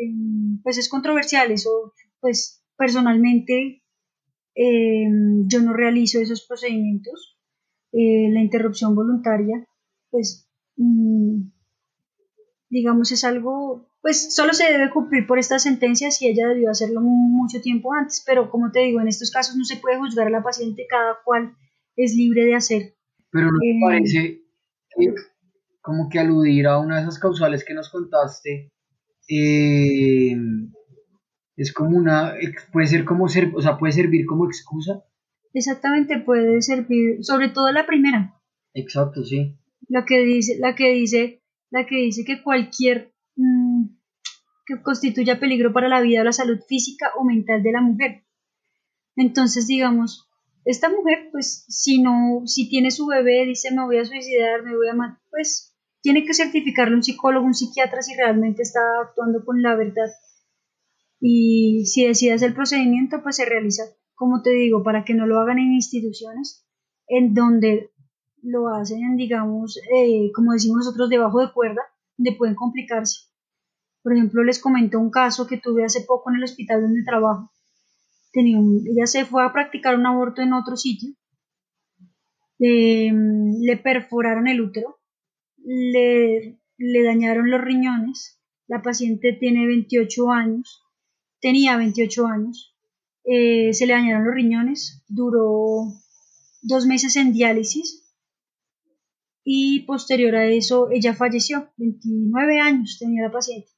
[0.63, 3.83] pues es controversial, eso, pues personalmente
[4.55, 5.07] eh,
[5.45, 7.37] yo no realizo esos procedimientos.
[7.91, 9.65] Eh, la interrupción voluntaria,
[10.09, 11.49] pues, mm,
[12.69, 17.01] digamos, es algo, pues, solo se debe cumplir por estas sentencias y ella debió hacerlo
[17.01, 20.31] mucho tiempo antes, pero como te digo, en estos casos no se puede juzgar a
[20.31, 21.55] la paciente, cada cual
[21.95, 22.95] es libre de hacer.
[23.31, 24.41] Pero no eh, parece
[25.81, 28.71] como que aludir a una de esas causales que nos contaste,
[29.29, 30.35] eh,
[31.57, 32.33] es como una,
[32.71, 35.03] puede ser como ser, o sea, puede servir como excusa.
[35.53, 38.41] Exactamente, puede servir, sobre todo la primera.
[38.73, 39.57] Exacto, sí.
[39.87, 41.43] La que dice, la que dice,
[41.75, 43.87] la que dice que cualquier mm,
[44.65, 48.23] que constituya peligro para la vida o la salud física o mental de la mujer.
[49.15, 50.27] Entonces, digamos,
[50.63, 54.75] esta mujer, pues, si no, si tiene su bebé, dice me voy a suicidar, me
[54.75, 59.43] voy a matar, pues tiene que certificarle un psicólogo, un psiquiatra si realmente está actuando
[59.43, 60.09] con la verdad
[61.19, 63.83] y si decides el procedimiento, pues se realiza,
[64.13, 66.65] como te digo, para que no lo hagan en instituciones
[67.07, 67.89] en donde
[68.45, 71.81] lo hacen, digamos, eh, como decimos nosotros, debajo de cuerda,
[72.17, 73.27] donde pueden complicarse.
[74.03, 77.51] Por ejemplo, les comento un caso que tuve hace poco en el hospital donde trabajo.
[78.31, 81.13] Tenía ella se fue a practicar un aborto en otro sitio.
[82.59, 84.99] le perforaron el útero,
[85.57, 88.39] le, le dañaron los riñones.
[88.67, 90.85] La paciente tiene 28 años
[91.45, 92.75] tenía 28 años,
[93.23, 95.93] eh, se le dañaron los riñones, duró
[96.63, 98.04] dos meses en diálisis
[99.45, 103.69] y posterior a eso ella falleció, 29 años tenía la paciente.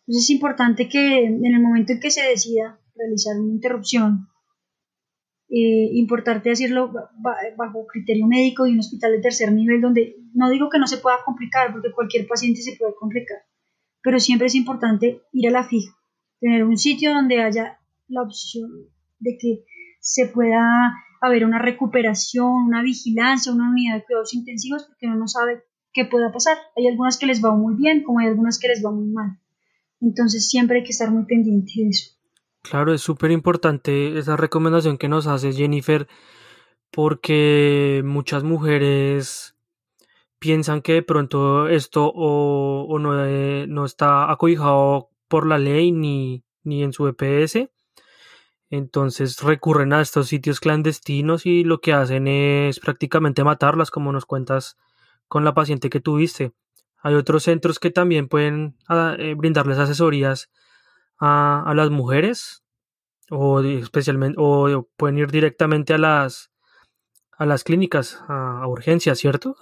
[0.00, 4.26] Entonces es importante que en el momento en que se decida realizar una interrupción,
[5.48, 6.92] eh, importante decirlo
[7.56, 10.98] bajo criterio médico y un hospital de tercer nivel donde no digo que no se
[10.98, 13.38] pueda complicar porque cualquier paciente se puede complicar,
[14.02, 15.94] pero siempre es importante ir a la fija
[16.40, 17.78] tener un sitio donde haya
[18.08, 19.64] la opción de que
[20.00, 25.28] se pueda haber una recuperación, una vigilancia, una unidad de cuidados intensivos, porque uno no
[25.28, 26.58] sabe qué pueda pasar.
[26.76, 29.38] Hay algunas que les va muy bien, como hay algunas que les va muy mal.
[30.00, 32.12] Entonces siempre hay que estar muy pendiente de eso.
[32.62, 36.08] Claro, es súper importante esa recomendación que nos hace Jennifer,
[36.90, 39.54] porque muchas mujeres
[40.38, 46.44] piensan que de pronto esto o, no, eh, no está acobijado por la ley ni,
[46.64, 47.68] ni en su EPS.
[48.70, 54.26] Entonces recurren a estos sitios clandestinos y lo que hacen es prácticamente matarlas, como nos
[54.26, 54.78] cuentas
[55.28, 56.52] con la paciente que tuviste.
[57.02, 60.50] Hay otros centros que también pueden ah, eh, brindarles asesorías
[61.18, 62.62] a, a, las mujeres
[63.30, 66.50] o especialmente o pueden ir directamente a las
[67.40, 69.56] a las clínicas, a, urgencias, ¿cierto?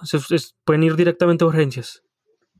[0.65, 2.03] pueden ir directamente a urgencias.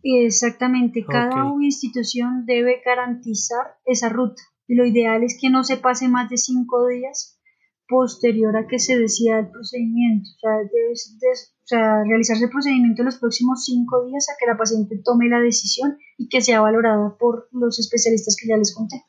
[0.02, 4.42] Exactamente, cada institución debe garantizar esa ruta.
[4.70, 7.40] Y lo ideal es que no se pase más de cinco días
[7.88, 10.30] posterior a que se decida el procedimiento.
[10.30, 14.46] O sea, debe o sea, realizarse el procedimiento en los próximos cinco días a que
[14.46, 18.76] la paciente tome la decisión y que sea valorada por los especialistas que ya les
[18.76, 19.04] conté.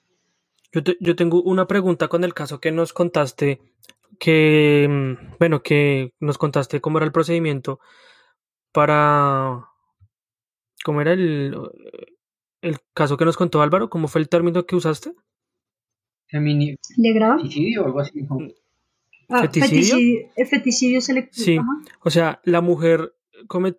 [0.72, 3.60] Yo, yo tengo una pregunta con el caso que nos contaste,
[4.18, 7.80] que, mm, bueno, que nos contaste cómo era el procedimiento
[8.72, 9.68] para,
[10.82, 11.54] cómo era el,
[12.62, 15.12] el caso que nos contó Álvaro, ¿cómo fue el término que usaste?
[16.32, 17.42] ¿De grado?
[17.42, 18.26] o algo así.
[19.28, 20.28] Ah, ¿Feticidio?
[20.36, 21.44] El feticidio selectivo.
[21.44, 21.58] Sí,
[22.02, 23.14] o sea, la mujer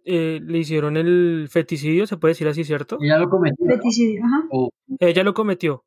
[0.06, 2.98] eh, le hicieron el feticidio, se puede decir así, ¿cierto?
[3.02, 3.66] Ella lo cometió.
[3.66, 4.70] Feticidio, ajá.
[5.00, 5.86] Ella lo cometió.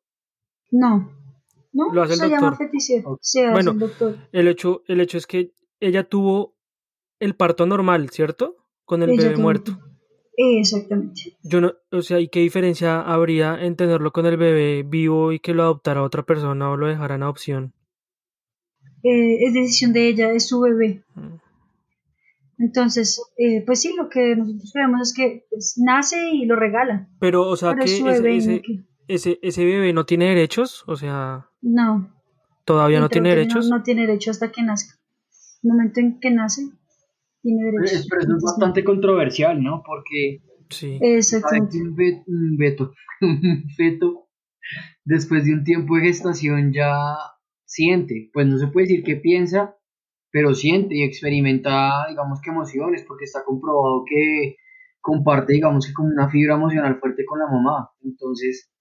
[0.71, 1.11] No,
[1.73, 2.41] no, lo hace el se doctor.
[2.41, 3.19] llama feticidio.
[3.21, 4.17] Se bueno, el doctor.
[4.31, 6.55] El hecho, el hecho es que ella tuvo
[7.19, 8.55] el parto normal, ¿cierto?
[8.85, 9.79] Con el bebé muerto.
[10.37, 11.37] Exactamente.
[11.43, 15.39] Yo no, o sea, ¿y qué diferencia habría en tenerlo con el bebé vivo y
[15.39, 17.73] que lo adoptara otra persona o lo dejara en adopción?
[19.03, 21.03] Eh, es decisión de ella, es su bebé.
[21.13, 21.35] Mm.
[22.57, 27.09] Entonces, eh, pues sí, lo que nosotros queremos es que pues, nace y lo regala.
[27.19, 27.83] Pero, o sea, que,
[29.07, 31.49] ese, ese, bebé no tiene derechos, o sea...
[31.61, 32.11] No.
[32.63, 33.69] ¿Todavía no tiene derechos?
[33.69, 34.95] No, tiene derecho hasta que nazca.
[35.61, 36.63] El momento en que nace,
[37.45, 38.07] tiene derechos.
[38.09, 39.83] Pero, eso es bastante controversial, ¿no?
[39.85, 40.41] Porque...
[40.69, 40.97] Sí.
[40.99, 41.77] Exactamente.
[41.79, 44.27] Un, veto, un feto,
[45.03, 47.15] después de un tiempo de gestación ya
[47.65, 49.75] siente, pues no se puede decir que piensa,
[50.31, 54.55] pero siente y experimenta, digamos que emociones, porque está comprobado que
[55.01, 57.91] comparte, digamos que como una fibra emocional fuerte con la mamá.
[58.03, 58.71] Entonces,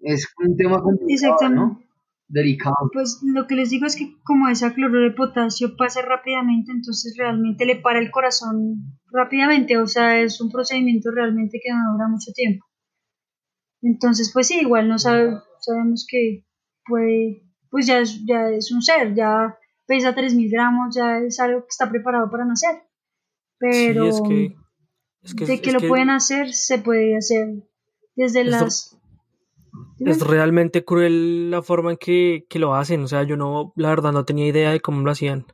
[0.00, 1.82] es un tema complicado, ¿no?
[2.28, 2.90] Delicado.
[2.92, 7.14] Pues lo que les digo es que como esa cloruro de potasio pasa rápidamente, entonces
[7.16, 12.08] realmente le para el corazón rápidamente, o sea, es un procedimiento realmente que no dura
[12.08, 12.66] mucho tiempo.
[13.80, 16.44] Entonces, pues sí, igual no sabemos que
[16.84, 21.60] puede pues ya es, ya es un ser, ya pesa 3.000 gramos, ya es algo
[21.62, 22.82] que está preparado para nacer.
[23.58, 24.56] Pero es que,
[25.22, 27.48] es que, de que lo pueden hacer, se puede hacer
[28.14, 28.97] desde las...
[30.00, 34.12] Es realmente cruel la forma en que, lo hacen, o sea, yo no, la verdad
[34.12, 35.46] no tenía idea de cómo lo hacían.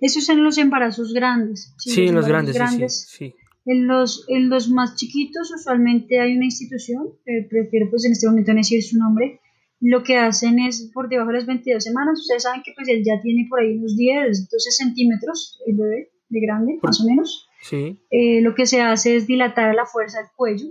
[0.00, 1.74] Eso es en los embarazos grandes.
[1.78, 7.08] Sí, en los grandes, sí, En los, en los más chiquitos usualmente hay una institución,
[7.26, 9.40] eh, prefiero pues en este momento no decir su nombre,
[9.80, 13.02] lo que hacen es por debajo de las 22 semanas, ustedes saben que pues él
[13.04, 17.48] ya tiene por ahí unos 10, 12 centímetros, el bebé de grande, más o menos.
[17.62, 17.98] Sí.
[18.10, 20.66] Eh, lo que se hace es dilatar la fuerza del cuello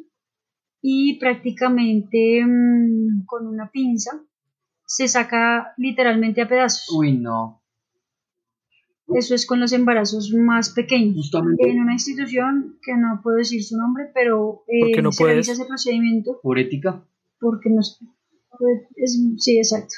[0.88, 4.24] y prácticamente mm, con una pinza
[4.86, 6.88] se saca literalmente a pedazos.
[6.96, 7.64] Uy, no.
[9.08, 11.32] Eso es con los embarazos más pequeños.
[11.58, 15.66] En una institución que no puedo decir su nombre, pero eh, no se realiza ese
[15.66, 16.40] procedimiento.
[16.44, 17.04] ¿Por ética?
[17.40, 18.00] Porque no, es,
[19.38, 19.96] sí, exacto.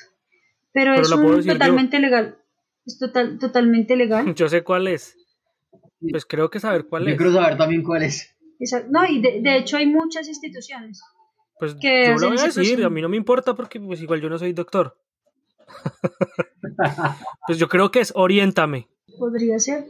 [0.72, 2.38] Pero, es totalmente legal.
[2.86, 4.34] Es total, totalmente legal.
[4.36, 5.18] Yo sé cuál es.
[6.00, 7.14] Pues creo que saber cuál es.
[7.14, 8.37] Yo quiero saber también cuál es.
[8.90, 11.02] No, y de, hecho hay muchas instituciones.
[11.60, 14.22] Pues que yo lo voy a decir, a mí no me importa porque pues igual
[14.22, 14.98] yo no soy doctor.
[17.48, 18.88] pues yo creo que es oriéntame.
[19.18, 19.86] Podría ser.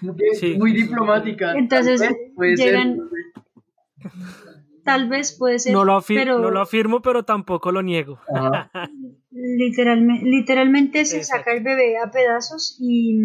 [0.00, 1.52] Muy diplomática.
[1.52, 2.02] Entonces
[2.56, 2.98] llegan,
[4.84, 5.72] tal vez puede ser.
[5.72, 6.38] No lo, pero...
[6.38, 8.20] no lo afirmo, pero tampoco lo niego.
[9.30, 13.18] literalmente, literalmente se saca el bebé a pedazos y,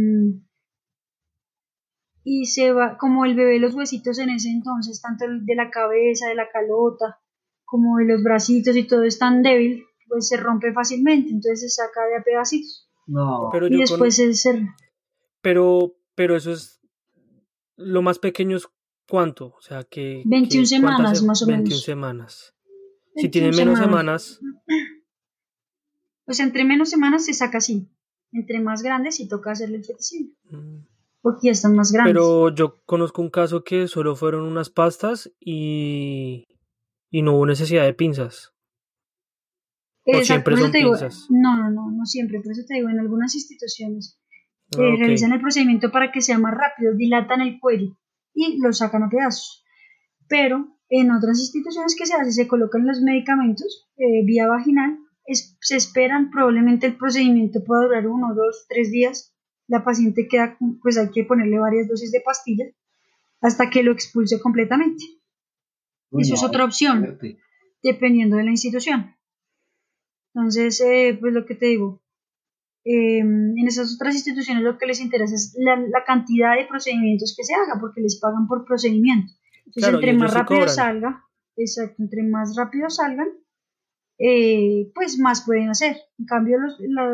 [2.23, 6.27] y se va, como el bebé, los huesitos en ese entonces, tanto de la cabeza,
[6.27, 7.19] de la calota,
[7.65, 11.69] como de los bracitos y todo es tan débil, pues se rompe fácilmente, entonces se
[11.69, 12.89] saca de a pedacitos.
[13.07, 13.49] No.
[13.51, 14.67] Pero y después se
[15.41, 16.79] Pero, pero eso es
[17.75, 18.67] lo más pequeño es
[19.07, 19.53] ¿Cuánto?
[19.57, 20.23] O sea, que...
[20.25, 21.63] 21 semanas más o menos.
[21.63, 22.55] 21 semanas.
[23.15, 24.39] Si tiene menos semanas.
[26.25, 27.89] Pues entre menos semanas se saca así.
[28.31, 30.33] Entre más grandes sí toca hacerle el feticidio.
[30.49, 30.85] Mm.
[31.23, 32.13] Porque ya están más grandes.
[32.13, 36.45] Pero yo conozco un caso que solo fueron unas pastas y,
[37.09, 38.53] y no hubo necesidad de pinzas.
[40.05, 41.27] ¿O siempre son pinzas?
[41.29, 42.41] No, no, no, no siempre.
[42.41, 44.19] Por eso te digo, en algunas instituciones
[44.77, 47.97] ah, eh, realizan el procedimiento para que sea más rápido, dilatan el cuello
[48.33, 49.63] y lo sacan a pedazos.
[50.27, 55.77] Pero en otras instituciones que se hace, se colocan los medicamentos eh, vía vaginal, se
[55.77, 59.32] esperan, probablemente el procedimiento pueda durar uno, dos, tres días.
[59.67, 62.73] La paciente queda, pues hay que ponerle varias dosis de pastillas
[63.41, 65.03] hasta que lo expulse completamente.
[66.11, 67.17] Eso es otra opción,
[67.81, 69.15] dependiendo de la institución.
[70.33, 72.03] Entonces, eh, pues lo que te digo,
[72.85, 77.43] Em, en esas otras instituciones lo que les interesa es la, cantidad de procedimientos que
[77.45, 79.31] se haga, porque les pagan por procedimiento.
[79.65, 81.23] Entonces, entre más rápido salga,
[81.55, 83.29] exacto, entre más rápido salgan,
[84.17, 85.97] eh, pues más pueden hacer.
[86.17, 86.57] En cambio,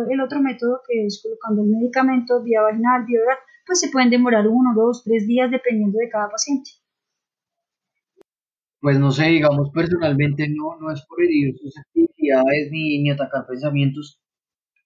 [0.10, 4.10] el otro método, que es colocando el medicamento vía vaginal, vía oral, pues se pueden
[4.10, 6.72] demorar uno, dos, tres días dependiendo de cada paciente.
[8.82, 13.46] Pues no sé, digamos personalmente no, no es por herir sus actividades ni, ni atacar
[13.46, 14.22] pensamientos,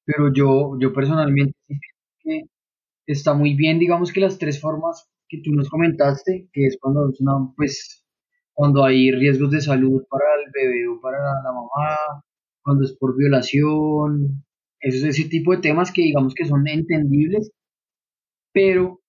[0.04, 1.54] pero yo, yo personalmente
[2.23, 2.41] que
[3.06, 7.10] está muy bien, digamos que las tres formas que tú nos comentaste, que es cuando
[7.10, 8.03] es una, pues,
[8.54, 12.24] cuando hay riesgos de salud para el bebé o para la, mamá,
[12.63, 14.44] cuando es por violación,
[14.80, 17.52] eso es ese tipo de temas que digamos que son entendibles,
[18.54, 19.02] pero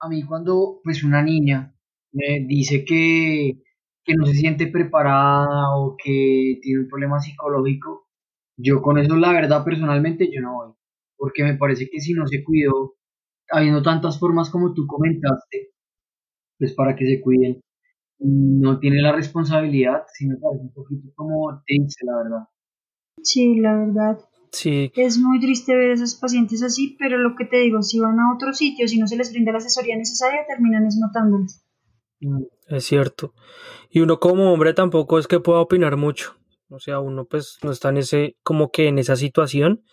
[0.00, 1.74] a mí cuando pues una niña
[2.12, 3.62] me dice que,
[4.04, 8.06] que no se siente preparada o que tiene un problema psicológico,
[8.56, 10.72] yo con eso, la verdad, personalmente, yo no voy.
[11.16, 12.94] Porque me parece que si no se cuidó,
[13.50, 15.70] habiendo tantas formas como tú comentaste,
[16.58, 17.60] pues para que se cuiden,
[18.24, 22.48] no tiene la responsabilidad, sí me parece un poquito como triste, la verdad.
[23.22, 24.18] Sí, la verdad.
[24.52, 24.92] Sí.
[24.94, 28.20] Es muy triste ver a esos pacientes así, pero lo que te digo, si van
[28.20, 31.64] a otro sitio, si no se les brinda la asesoría necesaria, terminan esmatándoles.
[32.20, 32.42] Mm.
[32.68, 33.34] Es cierto.
[33.90, 36.36] Y uno como hombre tampoco es que pueda opinar mucho.
[36.68, 39.84] O sea, uno pues no está en ese, como que en esa situación.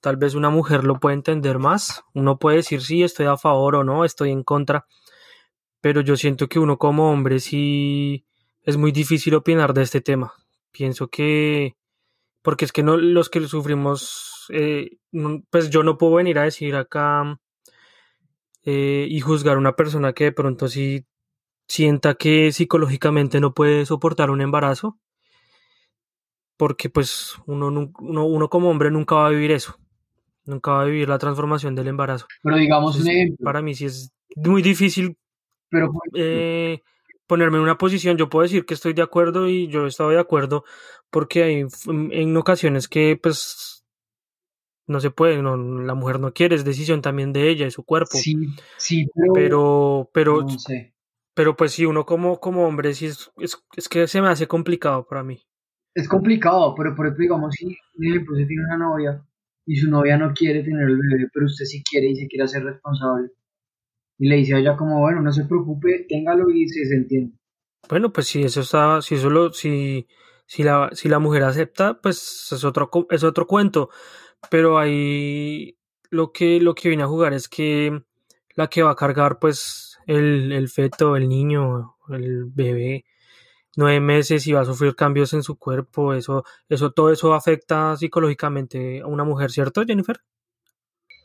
[0.00, 2.02] Tal vez una mujer lo puede entender más.
[2.14, 4.86] Uno puede decir sí, estoy a favor o no, estoy en contra.
[5.80, 8.24] Pero yo siento que uno como hombre sí
[8.62, 10.34] es muy difícil opinar de este tema.
[10.72, 11.76] Pienso que,
[12.42, 14.98] porque es que no, los que sufrimos, eh,
[15.50, 17.38] pues yo no puedo venir a decir acá
[18.64, 21.06] eh, y juzgar a una persona que de pronto sí
[21.66, 24.98] sienta que psicológicamente no puede soportar un embarazo
[26.60, 27.68] porque pues uno,
[28.00, 29.78] uno, como hombre nunca va a vivir eso,
[30.44, 32.26] nunca va a vivir la transformación del embarazo.
[32.42, 33.02] Pero digamos
[33.42, 35.16] Para mí sí es muy difícil
[35.70, 36.82] Pero, eh,
[37.26, 40.10] ponerme en una posición, yo puedo decir que estoy de acuerdo y yo he estado
[40.10, 40.64] de acuerdo
[41.10, 43.84] porque hay en ocasiones que pues
[44.86, 47.84] no se puede, no, la mujer no quiere, es decisión también de ella, de su
[47.84, 48.18] cuerpo.
[48.18, 48.34] Sí,
[48.76, 50.44] sí, pero, pero,
[51.32, 55.06] pero, pues sí, uno como, como hombre sí es, es que se me hace complicado
[55.06, 55.40] para mí
[55.94, 59.24] es complicado, pero por ejemplo, digamos, si usted tiene una novia
[59.66, 62.44] y su novia no quiere tener el bebé, pero usted sí quiere y se quiere
[62.44, 63.30] hacer responsable,
[64.20, 67.38] y le dice a ella como, bueno, no se preocupe, téngalo y se, entiende.
[67.88, 70.06] Bueno, pues si eso está, si eso lo, si,
[70.46, 73.88] si la, si la mujer acepta, pues es otro, es otro cuento.
[74.50, 75.78] Pero ahí
[76.10, 78.02] lo que, lo que viene a jugar es que
[78.56, 83.06] la que va a cargar, pues, el, el feto, el niño, el bebé,
[83.74, 87.96] nueve meses y va a sufrir cambios en su cuerpo, eso, eso, todo eso afecta
[87.96, 90.20] psicológicamente a una mujer, ¿cierto, Jennifer?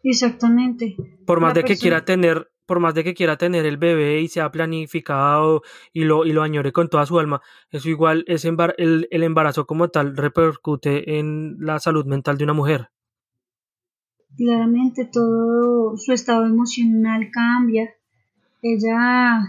[0.01, 0.95] Exactamente.
[1.25, 4.27] Por más de que quiera tener, por más de que quiera tener el bebé y
[4.27, 5.61] sea planificado
[5.93, 9.65] y lo, y lo añore con toda su alma, eso igual es el, el embarazo
[9.65, 12.89] como tal repercute en la salud mental de una mujer.
[14.37, 17.89] Claramente todo su estado emocional cambia.
[18.61, 19.39] Ella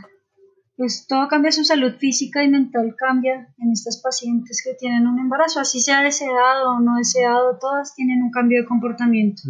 [0.77, 5.19] pues todo cambia, su salud física y mental cambia en estas pacientes que tienen un
[5.19, 9.43] embarazo, así sea deseado o no deseado, todas tienen un cambio de comportamiento.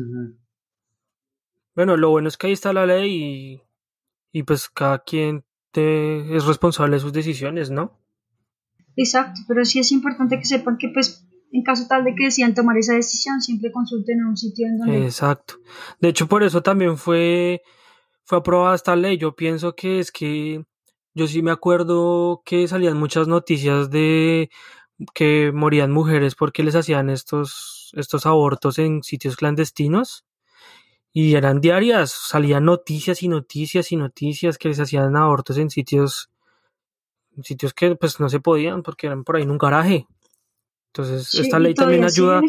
[1.77, 3.61] Bueno, lo bueno es que ahí está la ley
[4.33, 8.01] y, pues cada quien te, es responsable de sus decisiones, ¿no?
[8.97, 12.55] Exacto, pero sí es importante que sepan que pues en caso tal de que decidan
[12.55, 15.05] tomar esa decisión, siempre consulten a un sitio en donde...
[15.05, 15.57] Exacto.
[16.01, 17.63] De hecho, por eso también fue,
[18.25, 19.19] fue aprobada esta ley.
[19.19, 20.65] Yo pienso que es que
[21.15, 24.51] yo sí me acuerdo que salían muchas noticias de
[25.15, 30.25] que morían mujeres porque les hacían estos, estos abortos en sitios clandestinos
[31.19, 36.29] y eran diarias, salían noticias y noticias y noticias que les hacían abortos en sitios
[37.43, 40.07] sitios que pues no se podían porque eran por ahí en un garaje.
[40.89, 42.43] Entonces, esta ley también ayuda.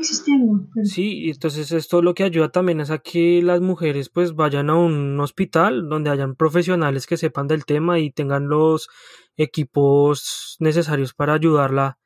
[0.83, 4.75] Sí, entonces esto lo que ayuda también es a que las mujeres pues vayan a
[4.75, 8.89] un hospital donde hayan profesionales que sepan del tema y tengan los
[9.37, 11.99] equipos necesarios para ayudarla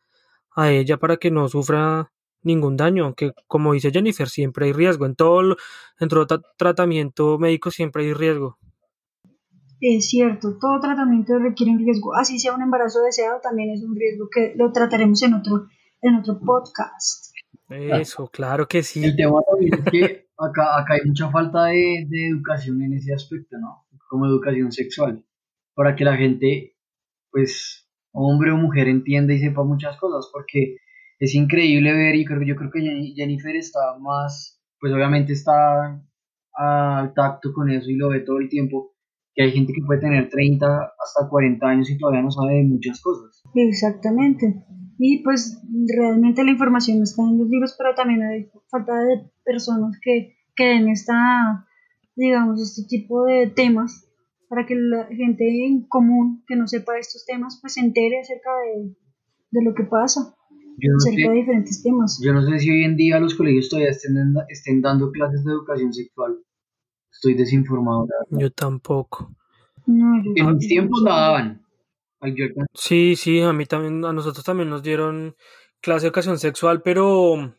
[0.52, 2.12] a ella para que no sufra
[2.44, 5.06] ningún daño, aunque como dice Jennifer, siempre hay riesgo.
[5.06, 5.58] En todo,
[6.00, 6.28] en todo
[6.58, 8.58] tratamiento médico siempre hay riesgo.
[9.80, 12.14] Es cierto, todo tratamiento requiere un riesgo.
[12.16, 15.68] Así sea un embarazo deseado, también es un riesgo que lo trataremos en otro
[16.02, 17.34] en otro podcast.
[17.70, 19.04] Eso, claro que sí.
[19.04, 23.14] El tema también es que acá, acá hay mucha falta de, de, educación en ese
[23.14, 23.86] aspecto, ¿no?
[24.10, 25.24] Como educación sexual,
[25.74, 26.76] para que la gente,
[27.32, 30.78] pues, hombre o mujer entienda y sepa muchas cosas, porque
[31.22, 36.04] es increíble ver, y creo, yo creo que Jennifer está más pues obviamente está
[36.54, 38.96] al tacto con eso y lo ve todo el tiempo,
[39.34, 42.64] que hay gente que puede tener 30 hasta 40 años y todavía no sabe de
[42.64, 43.44] muchas cosas.
[43.54, 44.66] Exactamente.
[44.98, 45.62] Y pues
[45.96, 50.36] realmente la información no está en los libros, pero también hay falta de personas que,
[50.56, 51.68] que den esta,
[52.16, 54.08] digamos, este tipo de temas
[54.50, 58.50] para que la gente en común que no sepa estos temas pues se entere acerca
[58.58, 58.96] de,
[59.52, 60.36] de lo que pasa
[60.96, 62.22] acerca de diferentes temas.
[62.24, 64.16] Yo no sé si hoy en día los colegios todavía estén,
[64.50, 66.38] estén dando clases de educación sexual.
[67.12, 68.08] Estoy desinformado.
[68.30, 69.36] Yo tampoco.
[69.88, 71.62] en mis tiempos la daban.
[72.74, 75.36] Sí, sí, a mí también, a nosotros también nos dieron
[75.82, 77.56] clase de educación sexual, pero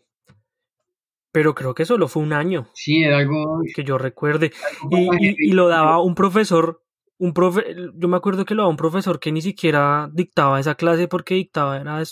[1.32, 2.68] pero creo que solo fue un año.
[2.74, 4.52] Sí, era algo que yo recuerde.
[4.90, 6.82] Y, y, lo daba un profesor,
[7.18, 10.74] un profe, yo me acuerdo que lo daba un profesor que ni siquiera dictaba esa
[10.74, 12.02] clase porque dictaba era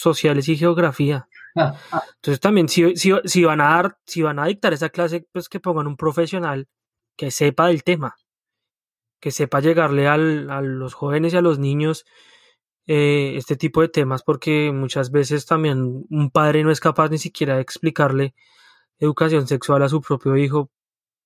[0.00, 1.28] sociales y geografía.
[1.54, 5.48] Entonces también si, si, si, van a dar, si van a dictar esa clase, pues
[5.48, 6.68] que pongan un profesional
[7.16, 8.16] que sepa del tema,
[9.20, 12.04] que sepa llegarle al, a los jóvenes y a los niños
[12.86, 17.18] eh, este tipo de temas porque muchas veces también un padre no es capaz ni
[17.18, 18.34] siquiera de explicarle
[18.98, 20.70] educación sexual a su propio hijo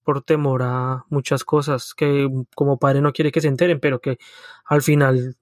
[0.02, 4.18] por temor a muchas cosas que como padre no quiere que se enteren, pero que
[4.66, 5.36] al final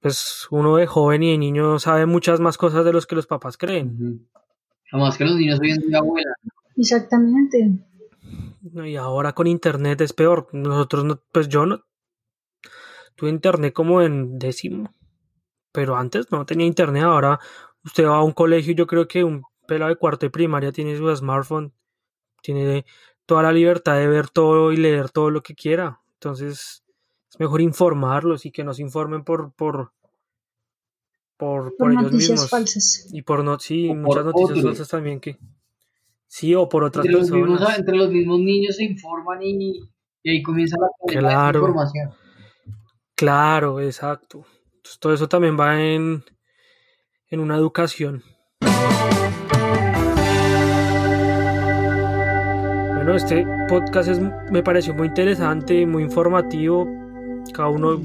[0.00, 3.26] pues uno de joven y de niño sabe muchas más cosas de los que los
[3.26, 4.28] papás creen.
[4.90, 6.34] Jamás que los niños hoy en día vuelan.
[6.76, 7.86] Exactamente.
[8.84, 10.48] Y ahora con internet es peor.
[10.52, 11.84] Nosotros no, pues yo no
[13.14, 14.90] tuve internet como en décimo
[15.72, 17.38] pero antes no tenía internet, ahora
[17.84, 20.72] usted va a un colegio y yo creo que un pelado de cuarto de primaria
[20.72, 21.72] tiene su smartphone,
[22.42, 22.84] tiene
[23.26, 26.00] toda la libertad de ver todo y leer todo lo que quiera.
[26.14, 26.82] Entonces
[27.30, 29.92] es mejor informarlos y que nos informen por por
[31.36, 32.50] por, por, ellos mismos.
[32.50, 33.08] falsas.
[33.12, 35.38] Y por no, sí, muchas noticias falsas también que
[36.26, 37.50] sí o por otras entre personas.
[37.50, 39.80] Mismos, entre los mismos niños se informan y,
[40.22, 42.10] y ahí comienza la, claro, información.
[43.14, 44.44] Claro, exacto
[44.98, 46.24] todo eso también va en,
[47.28, 48.22] en una educación.
[52.94, 54.20] Bueno, este podcast
[54.50, 56.86] me pareció muy interesante, muy informativo.
[57.52, 58.00] Cada uno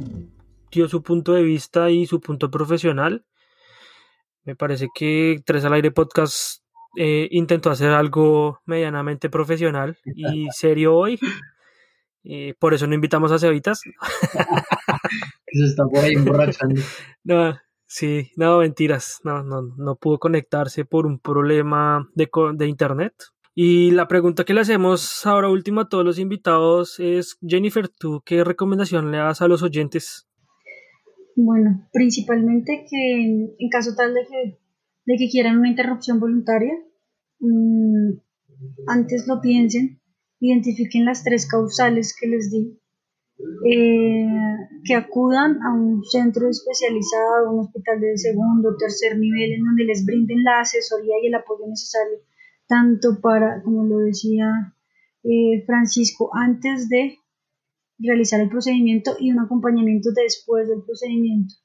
[0.72, 3.26] dio su punto de vista y su punto profesional.
[4.44, 6.64] Me parece que Tres al Aire Podcast
[6.98, 11.20] eh, intentó hacer algo medianamente profesional y serio hoy.
[12.24, 13.82] Eh, por eso no invitamos a Cebitas.
[13.82, 16.82] se está por ahí emborrachando.
[17.24, 19.20] no, sí, no, mentiras.
[19.24, 23.14] No, no, no pudo conectarse por un problema de, de internet.
[23.58, 28.22] Y la pregunta que le hacemos ahora último a todos los invitados es, Jennifer, ¿tú
[28.26, 30.28] qué recomendación le das a los oyentes?
[31.38, 33.22] Bueno, principalmente que
[33.58, 34.60] en caso tal de que,
[35.06, 36.74] de que quieran una interrupción voluntaria,
[37.40, 38.20] mm,
[38.88, 40.02] antes lo piensen,
[40.42, 42.78] identifiquen las tres causales que les di,
[43.72, 44.28] eh,
[44.84, 50.06] que acudan a un centro especializado, un hospital de segundo tercer nivel, en donde les
[50.06, 52.20] brinden la asesoría y el apoyo necesario,
[52.68, 54.76] tanto para, como lo decía
[55.24, 57.18] eh, Francisco, antes de
[57.98, 61.56] realizar el procedimiento y un acompañamiento después del procedimiento.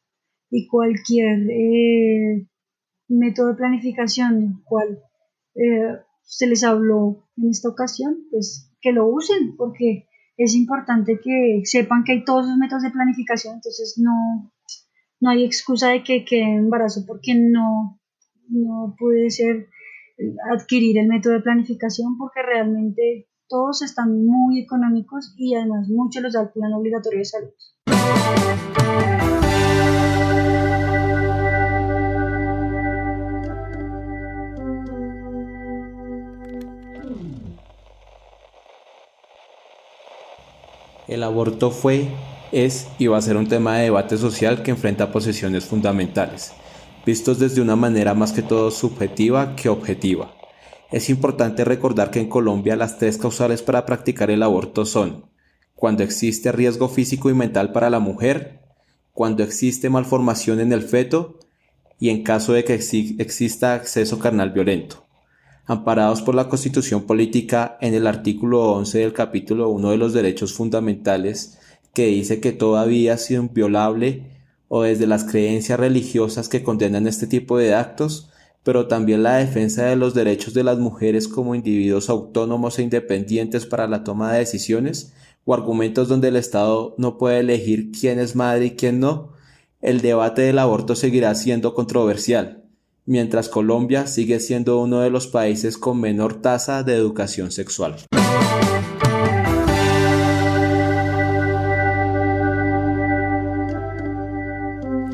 [0.51, 2.49] Y cualquier eh,
[3.09, 5.01] método de planificación cual
[6.23, 12.05] se les habló en esta ocasión, pues que lo usen, porque es importante que sepan
[12.05, 14.53] que hay todos esos métodos de planificación, entonces no,
[15.21, 18.01] no hay excusa de que quede embarazo porque no,
[18.49, 19.69] no puede ser
[20.53, 26.33] adquirir el método de planificación porque realmente todos están muy económicos y además muchos los
[26.33, 27.51] da el plan obligatorio de salud.
[41.11, 42.07] El aborto fue,
[42.53, 46.53] es y va a ser un tema de debate social que enfrenta posiciones fundamentales,
[47.05, 50.35] vistos desde una manera más que todo subjetiva que objetiva.
[50.91, 55.27] Es importante recordar que en Colombia las tres causales para practicar el aborto son
[55.75, 58.61] cuando existe riesgo físico y mental para la mujer,
[59.13, 61.39] cuando existe malformación en el feto
[61.99, 65.11] y en caso de que exista acceso carnal violento
[65.71, 70.53] amparados por la Constitución Política en el artículo 11 del capítulo 1 de los derechos
[70.53, 71.61] fundamentales,
[71.95, 74.40] que dice que todavía sido inviolable
[74.73, 78.31] o desde las creencias religiosas que condenan este tipo de actos,
[78.63, 83.67] pero también la defensa de los derechos de las mujeres como individuos autónomos e independientes
[83.67, 85.13] para la toma de decisiones,
[85.45, 89.33] o argumentos donde el Estado no puede elegir quién es madre y quién no,
[89.81, 92.61] el debate del aborto seguirá siendo controversial
[93.11, 97.97] mientras Colombia sigue siendo uno de los países con menor tasa de educación sexual.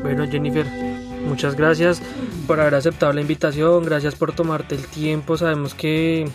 [0.07, 0.65] Bueno, Jennifer,
[1.27, 2.01] muchas gracias
[2.47, 5.35] por haber aceptado la invitación, gracias por tomarte el tiempo.
[5.35, 6.29] Sabemos que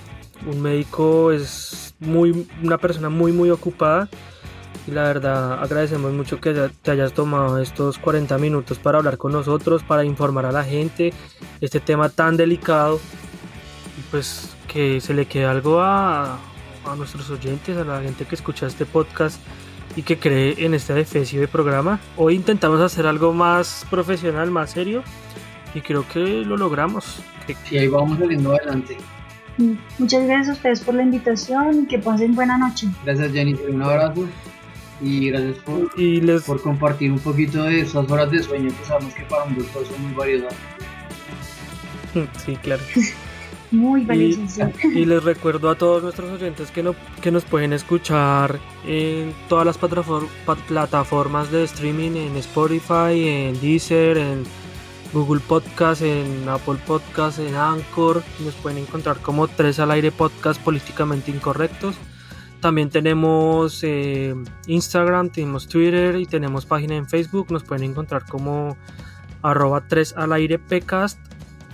[0.46, 4.10] un médico es muy una persona muy muy ocupada
[4.86, 6.52] y la verdad agradecemos mucho que
[6.82, 11.14] te hayas tomado estos 40 minutos para hablar con nosotros, para informar a la gente
[11.62, 13.00] este tema tan delicado
[13.98, 16.34] y pues que se le quede algo a,
[16.84, 19.40] a nuestros oyentes, a la gente que escucha este podcast
[19.96, 22.00] y que cree en este defensivo de programa.
[22.16, 25.02] Hoy intentamos hacer algo más profesional, más serio
[25.74, 27.20] y creo que lo logramos.
[27.64, 28.96] Sí, ahí vamos saliendo adelante.
[29.58, 32.88] Mm, muchas gracias a ustedes por la invitación y que pasen buena noche.
[33.04, 34.28] Gracias Jennifer, un abrazo
[35.00, 36.42] y gracias por, y les...
[36.42, 39.86] por compartir un poquito de esas horas de sueño que sabemos que para un doctor
[39.86, 40.54] son muy valiosas.
[42.44, 42.82] Sí, claro.
[43.72, 44.72] Muy valiosas.
[44.84, 49.32] Y, y, les recuerdo a todos nuestros oyentes que, no, que nos pueden escuchar en
[49.48, 54.44] todas las plataformas de streaming, en Spotify, en Deezer, en
[55.12, 58.22] Google Podcast, en Apple Podcast, en Anchor.
[58.44, 61.96] Nos pueden encontrar como tres al aire podcast políticamente incorrectos.
[62.60, 64.34] También tenemos eh,
[64.66, 67.50] Instagram, tenemos Twitter y tenemos página en Facebook.
[67.50, 68.76] Nos pueden encontrar como
[69.42, 71.18] arroba 3 al aire pcast.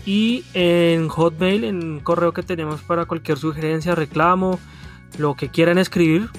[0.09, 4.59] Y en Hotmail, en correo que tenemos para cualquier sugerencia, reclamo,
[5.19, 6.31] lo que quieran escribir.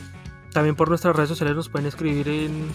[0.51, 2.67] También por nuestras redes sociales nos pueden escribir en,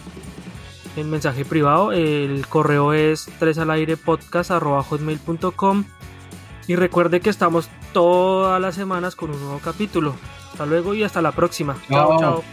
[0.95, 1.91] en mensaje privado.
[1.91, 5.83] El correo es 3 al aire podcast hotmail.com.
[6.65, 10.15] Y recuerde que estamos todas las semanas con un nuevo capítulo.
[10.53, 11.75] Hasta luego y hasta la próxima.
[11.89, 12.43] Chao, chao.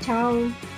[0.00, 0.77] Chao.